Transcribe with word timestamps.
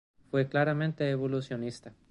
Fue 0.31 0.47
claramente 0.49 1.07
evolucionista. 1.11 1.93